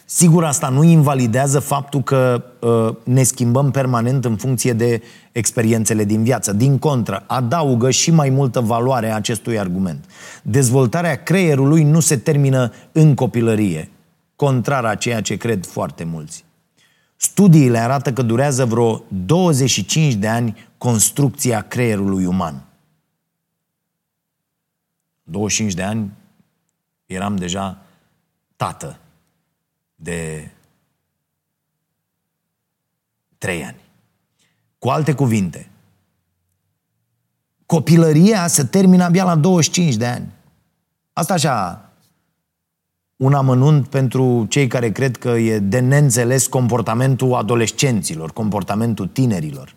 [0.05, 5.03] Sigur, asta nu invalidează faptul că uh, ne schimbăm permanent în funcție de
[5.33, 6.53] experiențele din viață.
[6.53, 10.05] Din contră, adaugă și mai multă valoare acestui argument.
[10.43, 13.91] Dezvoltarea creierului nu se termină în copilărie,
[14.37, 16.46] contrar a ceea ce cred foarte mulți.
[17.17, 22.65] Studiile arată că durează vreo 25 de ani construcția creierului uman.
[25.23, 26.13] 25 de ani
[27.07, 27.83] eram deja
[28.57, 28.99] tată
[29.95, 30.51] de
[33.39, 33.81] trei ani.
[34.79, 35.71] Cu alte cuvinte,
[37.67, 40.33] copilăria se termină abia la 25 de ani.
[41.13, 41.86] Asta așa,
[43.17, 49.75] un amănunt pentru cei care cred că e de neînțeles comportamentul adolescenților, comportamentul tinerilor.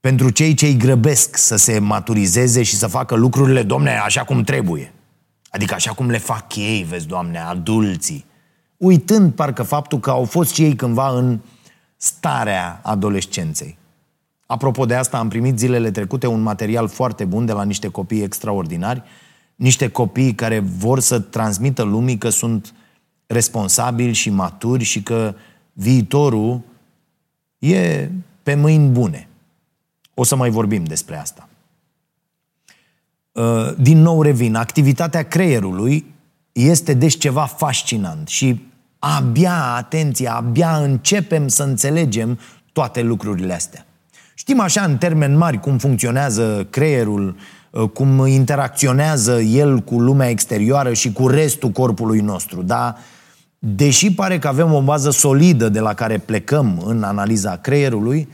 [0.00, 4.42] Pentru cei ce îi grăbesc să se maturizeze și să facă lucrurile, domne, așa cum
[4.42, 4.92] trebuie.
[5.50, 8.24] Adică așa cum le fac ei, vezi, Doamne, adulții.
[8.76, 11.40] Uitând parcă faptul că au fost și ei cândva în
[11.96, 13.78] starea adolescenței.
[14.46, 18.22] Apropo de asta, am primit zilele trecute un material foarte bun de la niște copii
[18.22, 19.02] extraordinari,
[19.56, 22.74] niște copii care vor să transmită lumii că sunt
[23.26, 25.34] responsabili și maturi și că
[25.72, 26.60] viitorul
[27.58, 28.10] e
[28.42, 29.28] pe mâini bune.
[30.14, 31.48] O să mai vorbim despre asta.
[33.32, 36.14] Uh, din nou revin, activitatea creierului
[36.52, 38.60] este deci ceva fascinant și
[38.98, 42.38] abia, atenție, abia începem să înțelegem
[42.72, 43.86] toate lucrurile astea.
[44.34, 47.34] Știm așa în termeni mari cum funcționează creierul, uh,
[47.92, 52.96] cum interacționează el cu lumea exterioară și cu restul corpului nostru, dar
[53.58, 58.28] deși pare că avem o bază solidă de la care plecăm în analiza creierului,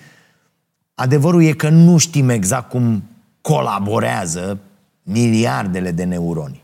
[0.95, 3.03] adevărul e că nu știm exact cum
[3.41, 4.59] colaborează
[5.03, 6.63] miliardele de neuroni.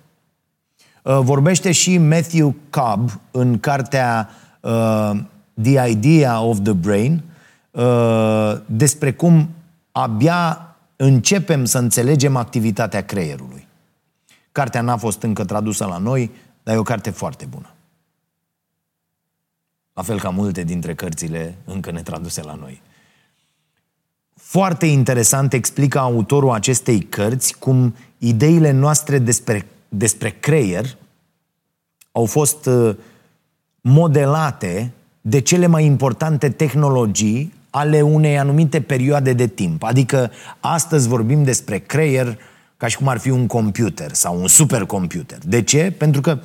[1.03, 4.29] Uh, vorbește și Matthew Cobb în cartea
[4.61, 5.11] uh,
[5.63, 7.23] The Idea of the Brain
[7.71, 9.49] uh, despre cum
[9.93, 10.68] abia
[11.01, 13.67] începem să înțelegem activitatea creierului.
[14.53, 16.31] Cartea n-a fost încă tradusă la noi,
[16.63, 17.75] dar e o carte foarte bună.
[19.93, 22.83] La fel ca multe dintre cărțile încă netraduse la noi.
[24.35, 30.97] Foarte interesant explică autorul acestei cărți cum ideile noastre despre, despre creier
[32.13, 32.97] au fost uh,
[33.81, 39.83] modelate de cele mai importante tehnologii ale unei anumite perioade de timp.
[39.83, 42.39] Adică astăzi vorbim despre creier
[42.77, 45.39] ca și cum ar fi un computer sau un supercomputer.
[45.45, 45.95] De ce?
[45.99, 46.39] Pentru că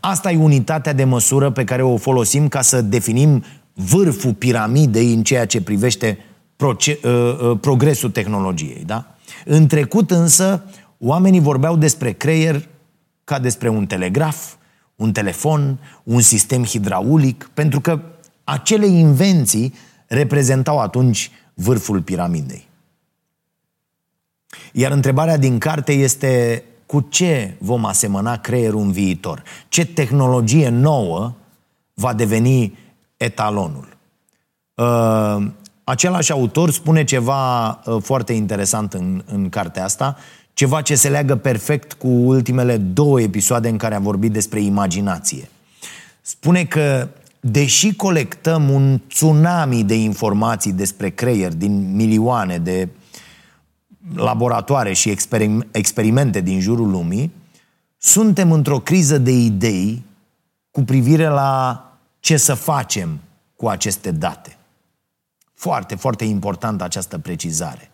[0.00, 5.22] asta e unitatea de măsură pe care o folosim ca să definim vârful piramidei în
[5.22, 6.18] ceea ce privește
[6.56, 8.82] proce- uh, uh, progresul tehnologiei.
[8.86, 9.14] Da?
[9.44, 10.64] În trecut însă,
[10.98, 12.68] oamenii vorbeau despre creier
[13.24, 14.54] ca despre un telegraf,
[14.96, 18.00] un telefon, un sistem hidraulic, pentru că
[18.44, 19.74] acele invenții
[20.12, 22.68] reprezentau atunci vârful piramidei.
[24.72, 29.42] Iar întrebarea din carte este cu ce vom asemăna creierul în viitor?
[29.68, 31.32] Ce tehnologie nouă
[31.94, 32.78] va deveni
[33.16, 33.96] etalonul?
[34.74, 35.46] Uh,
[35.84, 40.16] același autor spune ceva uh, foarte interesant în, în cartea asta,
[40.54, 45.48] ceva ce se leagă perfect cu ultimele două episoade în care am vorbit despre imaginație.
[46.20, 47.08] Spune că,
[47.44, 52.88] deși colectăm un tsunami de informații despre creier din milioane de
[54.14, 55.16] laboratoare și
[55.70, 57.32] experimente din jurul lumii,
[57.98, 60.02] suntem într-o criză de idei
[60.70, 61.86] cu privire la
[62.20, 63.20] ce să facem
[63.56, 64.56] cu aceste date.
[65.54, 67.90] Foarte, foarte importantă această precizare.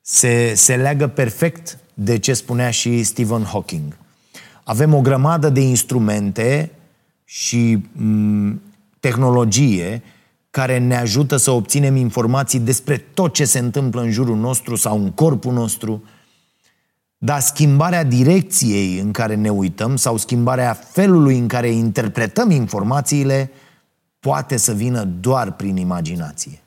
[0.00, 3.96] Se, se leagă perfect de ce spunea și Stephen Hawking.
[4.64, 6.70] Avem o grămadă de instrumente
[7.24, 8.60] și m- mm,
[9.06, 10.02] tehnologie
[10.50, 14.98] care ne ajută să obținem informații despre tot ce se întâmplă în jurul nostru sau
[15.02, 16.02] în corpul nostru,
[17.18, 23.50] dar schimbarea direcției în care ne uităm sau schimbarea felului în care interpretăm informațiile
[24.20, 26.62] poate să vină doar prin imaginație.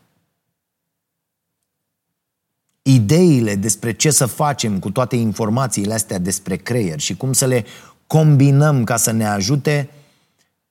[2.82, 7.66] Ideile despre ce să facem cu toate informațiile astea despre creier și cum să le
[8.08, 9.90] combinăm ca să ne ajute,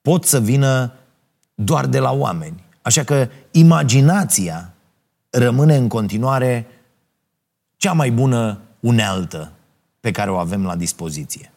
[0.01, 0.93] pot să vină
[1.63, 2.63] doar de la oameni.
[2.81, 4.73] Așa că imaginația
[5.29, 6.67] rămâne în continuare
[7.77, 9.51] cea mai bună unealtă
[9.99, 11.51] pe care o avem la dispoziție.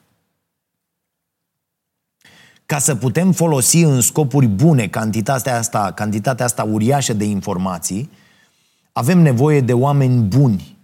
[2.72, 8.10] ca să putem folosi în scopuri bune cantitatea asta, cantitatea asta uriașă de informații,
[8.92, 10.78] avem nevoie de oameni buni,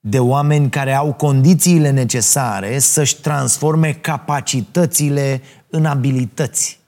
[0.00, 6.79] de oameni care au condițiile necesare să-și transforme capacitățile în abilități.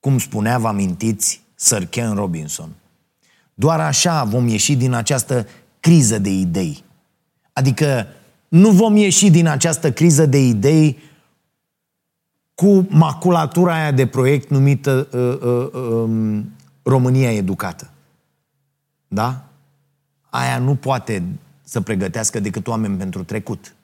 [0.00, 2.68] Cum spunea, vă amintiți, Sir Ken Robinson.
[3.54, 5.46] Doar așa vom ieși din această
[5.80, 6.84] criză de idei.
[7.52, 8.06] Adică
[8.48, 10.98] nu vom ieși din această criză de idei
[12.54, 16.42] cu maculatura aia de proiect numită uh, uh, uh,
[16.82, 17.90] România Educată.
[19.08, 19.44] Da?
[20.30, 21.22] Aia nu poate
[21.62, 23.74] să pregătească decât oameni pentru trecut.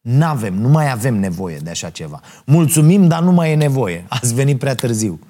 [0.00, 2.20] N-avem, nu mai avem nevoie de așa ceva.
[2.44, 4.04] Mulțumim, dar nu mai e nevoie.
[4.08, 5.20] Ați venit prea târziu.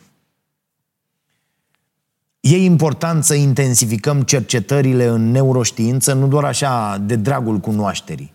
[2.41, 8.33] E important să intensificăm cercetările în neuroștiință, nu doar așa de dragul cunoașterii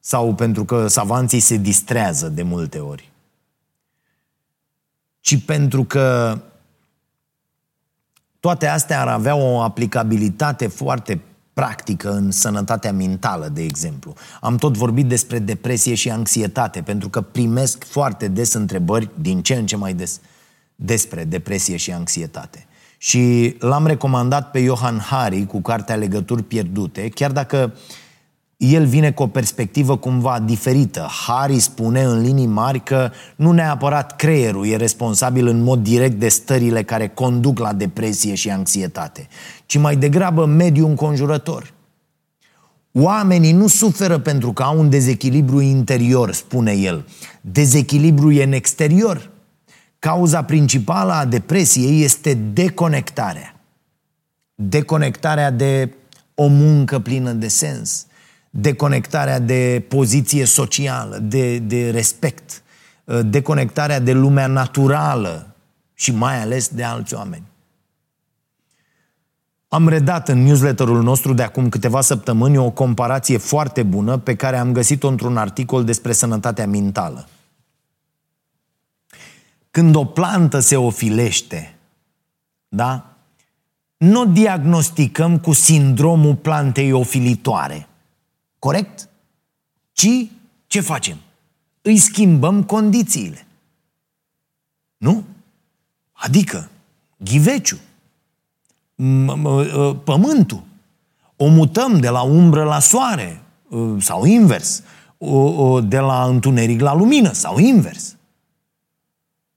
[0.00, 3.10] sau pentru că savanții se distrează de multe ori,
[5.20, 6.38] ci pentru că
[8.40, 11.20] toate astea ar avea o aplicabilitate foarte
[11.52, 14.14] practică în sănătatea mentală, de exemplu.
[14.40, 19.54] Am tot vorbit despre depresie și anxietate, pentru că primesc foarte des întrebări, din ce
[19.54, 20.20] în ce mai des,
[20.74, 22.66] despre depresie și anxietate.
[23.04, 27.74] Și l-am recomandat pe Johan Hari cu cartea Legături pierdute, chiar dacă
[28.56, 31.08] el vine cu o perspectivă cumva diferită.
[31.26, 36.28] Hari spune în linii mari că nu neapărat creierul e responsabil în mod direct de
[36.28, 39.28] stările care conduc la depresie și anxietate,
[39.66, 41.72] ci mai degrabă mediul înconjurător.
[42.92, 47.06] Oamenii nu suferă pentru că au un dezechilibru interior, spune el.
[47.40, 49.32] Dezechilibru e în exterior.
[50.04, 53.54] Cauza principală a depresiei este deconectarea.
[54.54, 55.94] Deconectarea de
[56.34, 58.06] o muncă plină de sens,
[58.50, 62.62] deconectarea de poziție socială, de, de respect,
[63.22, 65.54] deconectarea de lumea naturală
[65.94, 67.44] și mai ales de alți oameni.
[69.68, 74.56] Am redat în newsletterul nostru de acum câteva săptămâni o comparație foarte bună pe care
[74.56, 77.28] am găsit-o într-un articol despre sănătatea mentală.
[79.74, 81.74] Când o plantă se ofilește,
[82.68, 83.16] da?
[83.96, 87.88] Nu diagnosticăm cu sindromul plantei ofilitoare.
[88.58, 89.08] Corect?
[89.92, 90.08] Ci
[90.66, 91.16] ce facem?
[91.82, 93.46] Îi schimbăm condițiile.
[94.96, 95.24] Nu?
[96.12, 96.70] Adică,
[97.16, 97.78] ghiveciu,
[99.44, 100.62] ă, pământul,
[101.36, 104.82] o mutăm de la umbră la soare ă, sau invers,
[105.82, 108.13] de la întuneric la lumină sau invers.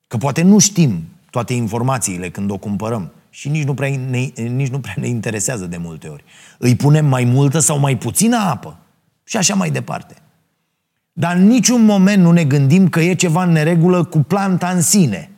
[0.07, 4.69] Că poate nu știm toate informațiile când o cumpărăm și nici nu, prea ne, nici
[4.69, 6.23] nu prea ne interesează de multe ori.
[6.57, 8.77] Îi punem mai multă sau mai puțină apă
[9.23, 10.15] și așa mai departe.
[11.13, 14.81] Dar în niciun moment nu ne gândim că e ceva în neregulă cu planta în
[14.81, 15.31] sine.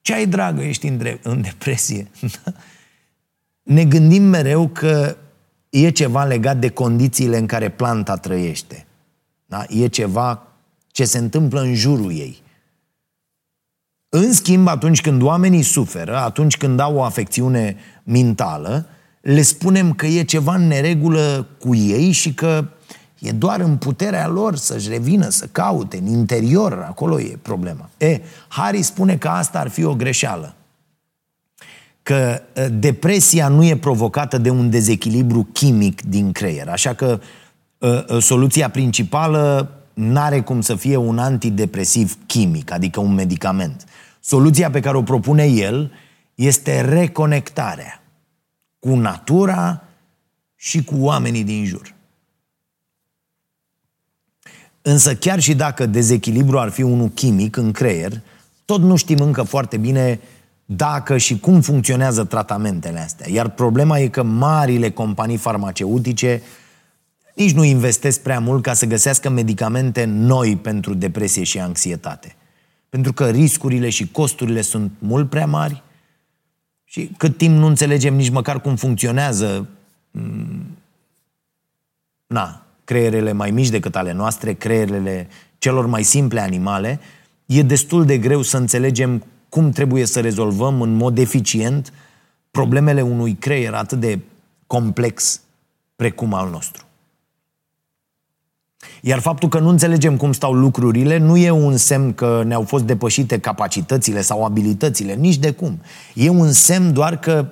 [0.00, 2.10] Ce ai, dragă, ești în, dre- în depresie?
[3.76, 5.16] ne gândim mereu că
[5.68, 8.86] e ceva legat de condițiile în care planta trăiește.
[9.46, 9.64] Da?
[9.68, 10.42] E ceva
[10.86, 12.42] ce se întâmplă în jurul ei.
[14.18, 18.86] În schimb, atunci când oamenii suferă, atunci când au o afecțiune mentală,
[19.20, 22.68] le spunem că e ceva în neregulă cu ei și că
[23.18, 27.90] e doar în puterea lor să-și revină, să caute, în interior, acolo e problema.
[27.98, 30.54] E, Harry spune că asta ar fi o greșeală.
[32.02, 32.40] Că
[32.72, 36.68] depresia nu e provocată de un dezechilibru chimic din creier.
[36.68, 37.20] Așa că
[38.20, 43.84] soluția principală n-are cum să fie un antidepresiv chimic, adică un medicament.
[44.26, 45.92] Soluția pe care o propune el
[46.34, 48.02] este reconectarea
[48.78, 49.82] cu natura
[50.56, 51.94] și cu oamenii din jur.
[54.82, 58.20] Însă chiar și dacă dezechilibru ar fi unul chimic în creier,
[58.64, 60.20] tot nu știm încă foarte bine
[60.64, 63.30] dacă și cum funcționează tratamentele astea.
[63.30, 66.42] Iar problema e că marile companii farmaceutice
[67.34, 72.36] nici nu investesc prea mult ca să găsească medicamente noi pentru depresie și anxietate.
[72.96, 75.82] Pentru că riscurile și costurile sunt mult prea mari
[76.84, 79.68] și cât timp nu înțelegem nici măcar cum funcționează
[80.10, 80.76] mm,
[82.26, 85.28] na, creierele mai mici decât ale noastre, creierele
[85.58, 87.00] celor mai simple animale,
[87.46, 91.92] e destul de greu să înțelegem cum trebuie să rezolvăm în mod eficient
[92.50, 94.18] problemele unui creier atât de
[94.66, 95.40] complex
[95.96, 96.85] precum al nostru.
[99.06, 102.84] Iar faptul că nu înțelegem cum stau lucrurile nu e un semn că ne-au fost
[102.84, 105.80] depășite capacitățile sau abilitățile, nici de cum.
[106.14, 107.48] E un semn doar că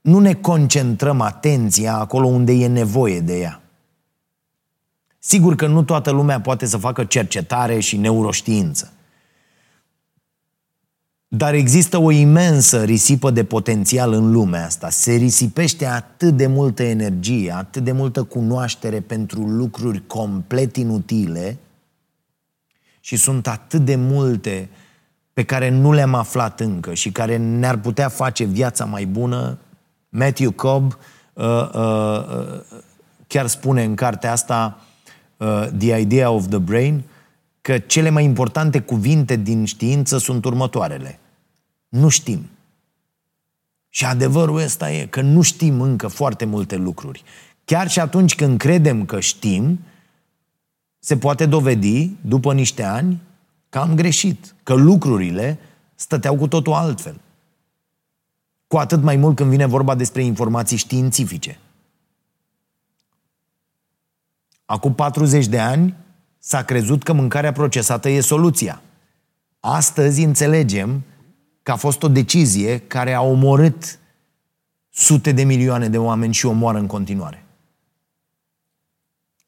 [0.00, 3.60] nu ne concentrăm atenția acolo unde e nevoie de ea.
[5.18, 8.92] Sigur că nu toată lumea poate să facă cercetare și neuroștiință.
[11.36, 14.90] Dar există o imensă risipă de potențial în lumea asta.
[14.90, 21.58] Se risipește atât de multă energie, atât de multă cunoaștere pentru lucruri complet inutile
[23.00, 24.68] și sunt atât de multe
[25.32, 29.58] pe care nu le-am aflat încă și care ne-ar putea face viața mai bună.
[30.08, 30.98] Matthew Cobb
[31.32, 32.60] uh, uh, uh,
[33.26, 34.80] chiar spune în cartea asta
[35.36, 37.02] uh, The Idea of the Brain
[37.60, 41.18] că cele mai importante cuvinte din știință sunt următoarele–
[41.94, 42.48] nu știm.
[43.88, 47.22] Și adevărul ăsta e că nu știm încă foarte multe lucruri.
[47.64, 49.80] Chiar și atunci când credem că știm,
[50.98, 53.20] se poate dovedi, după niște ani,
[53.68, 55.58] că am greșit, că lucrurile
[55.94, 57.20] stăteau cu totul altfel.
[58.66, 61.58] Cu atât mai mult când vine vorba despre informații științifice.
[64.64, 65.94] Acum 40 de ani
[66.38, 68.82] s-a crezut că mâncarea procesată e soluția.
[69.60, 71.02] Astăzi înțelegem
[71.64, 73.98] că a fost o decizie care a omorât
[74.90, 77.44] sute de milioane de oameni și omoară în continuare.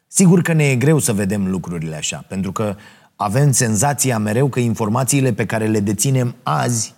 [0.06, 2.76] Sigur că ne e greu să vedem lucrurile așa, pentru că
[3.16, 6.94] avem senzația mereu că informațiile pe care le deținem azi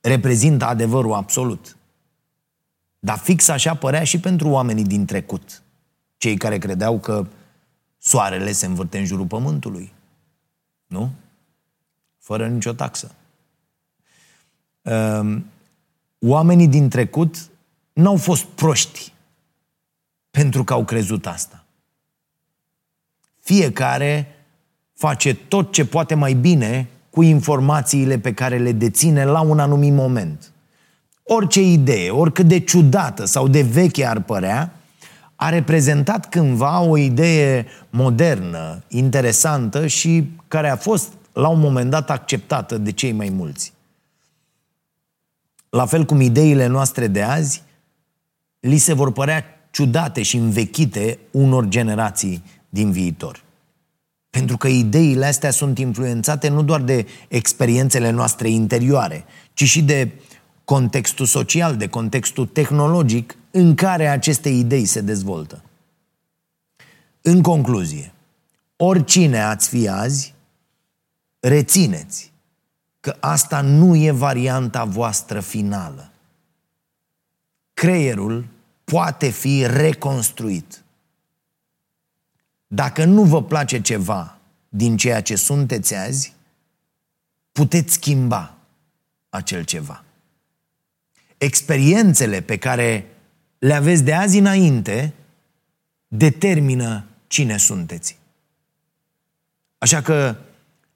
[0.00, 1.76] reprezintă adevărul absolut.
[2.98, 5.62] Dar fix așa părea și pentru oamenii din trecut,
[6.16, 7.26] cei care credeau că
[7.98, 9.92] soarele se învârte în jurul pământului.
[10.86, 11.10] Nu?
[12.18, 13.14] Fără nicio taxă.
[14.82, 15.44] Ehm,
[16.18, 17.36] oamenii din trecut
[17.92, 19.12] n-au fost proști
[20.30, 21.64] pentru că au crezut asta.
[23.40, 24.34] Fiecare
[24.94, 29.92] face tot ce poate mai bine cu informațiile pe care le deține la un anumit
[29.92, 30.52] moment.
[31.22, 34.72] Orice idee, oricât de ciudată sau de veche ar părea,
[35.36, 42.10] a reprezentat cândva o idee modernă, interesantă și care a fost la un moment dat
[42.10, 43.72] acceptată de cei mai mulți
[45.70, 47.62] la fel cum ideile noastre de azi,
[48.60, 53.42] li se vor părea ciudate și învechite unor generații din viitor.
[54.30, 60.10] Pentru că ideile astea sunt influențate nu doar de experiențele noastre interioare, ci și de
[60.64, 65.62] contextul social, de contextul tehnologic în care aceste idei se dezvoltă.
[67.20, 68.12] În concluzie,
[68.76, 70.34] oricine ați fi azi,
[71.40, 72.29] rețineți
[73.00, 76.10] că asta nu e varianta voastră finală.
[77.74, 78.46] Creierul
[78.84, 80.82] poate fi reconstruit.
[82.66, 84.38] Dacă nu vă place ceva
[84.68, 86.34] din ceea ce sunteți azi,
[87.52, 88.54] puteți schimba
[89.28, 90.04] acel ceva.
[91.38, 93.06] Experiențele pe care
[93.58, 95.14] le aveți de azi înainte
[96.08, 98.18] determină cine sunteți.
[99.78, 100.36] Așa că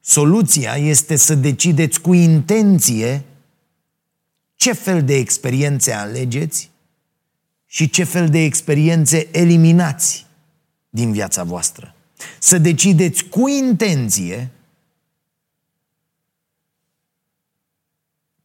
[0.06, 3.24] Soluția este să decideți cu intenție
[4.54, 6.70] ce fel de experiențe alegeți
[7.66, 10.26] și ce fel de experiențe eliminați
[10.88, 11.94] din viața voastră.
[12.38, 14.50] Să decideți cu intenție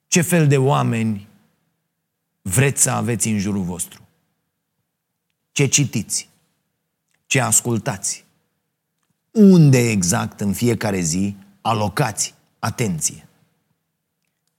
[0.07, 1.28] ce fel de oameni
[2.41, 4.07] vreți să aveți în jurul vostru.
[5.51, 6.30] Ce citiți,
[7.26, 8.26] ce ascultați,
[9.32, 11.36] unde exact în fiecare zi
[11.70, 13.28] alocați atenție.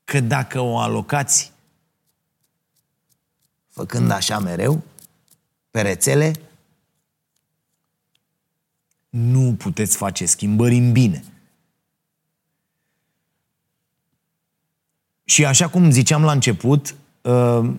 [0.04, 1.52] Că dacă o alocați
[3.68, 4.82] făcând așa mereu,
[5.70, 6.32] pe rețele,
[9.08, 11.24] nu puteți face schimbări în bine.
[15.24, 17.32] Și așa cum ziceam la început, uh,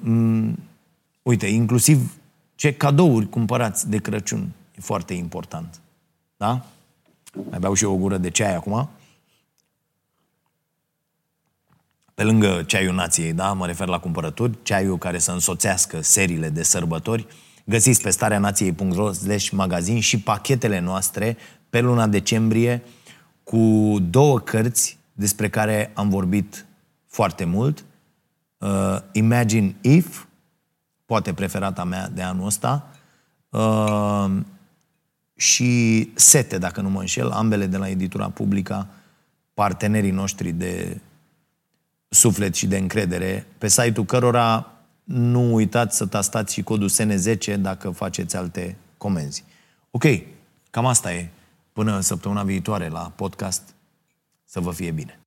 [0.04, 0.60] um,
[1.22, 2.18] uite, inclusiv
[2.56, 5.82] ce cadouri cumpărați de Crăciun e foarte important.
[6.38, 6.66] Da?
[7.50, 8.90] Mai beau și eu o gură de ceai acum.
[12.22, 16.64] Pe lângă ceaiul nației, da, mă refer la cumpărături, ceaiul care să însoțească seriile de
[16.64, 17.28] sărbători,
[17.66, 19.12] găsiți pe starea nației.ro
[19.52, 21.38] magazin și pachetele noastre
[21.70, 22.84] pe luna decembrie
[23.44, 26.66] cu două cărți despre care am vorbit
[27.08, 27.86] foarte mult.
[28.58, 30.24] Uh, Imagine If,
[31.06, 32.88] poate preferata mea de anul ăsta,
[33.50, 34.32] uh,
[35.36, 38.88] și Sete, dacă nu mă înșel, ambele de la editura Publica,
[39.54, 41.02] partenerii noștri de
[42.14, 44.72] suflet și de încredere, pe site-ul cărora
[45.04, 49.44] nu uitați să tastați și codul SN10 dacă faceți alte comenzi.
[49.92, 50.04] Ok,
[50.70, 51.30] cam asta e.
[51.74, 53.62] Până săptămâna viitoare la podcast,
[54.46, 55.21] să vă fie bine.